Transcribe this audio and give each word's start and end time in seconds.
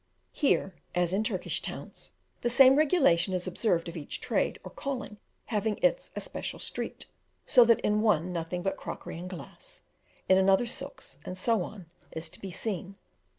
Here, 0.33 0.73
as 0.95 1.13
in 1.13 1.23
Turkish 1.23 1.61
towns, 1.61 2.11
the 2.41 2.49
same 2.49 2.75
regulation 2.75 3.35
is 3.35 3.45
observed 3.45 3.87
of 3.87 3.95
each 3.95 4.19
trade 4.19 4.57
or 4.63 4.71
calling 4.71 5.17
having 5.45 5.77
its 5.83 6.09
especial 6.15 6.57
street, 6.57 7.05
so 7.45 7.63
that 7.65 7.79
in 7.81 8.01
one 8.01 8.33
nothing 8.33 8.63
but 8.63 8.77
crockery 8.77 9.19
and 9.19 9.29
glass, 9.29 9.83
in 10.27 10.39
another 10.39 10.65
silks, 10.65 11.19
and 11.23 11.37
so 11.37 11.61
on, 11.61 11.85
is 12.13 12.29
to 12.29 12.41
be 12.41 12.49
seen. 12.49 12.95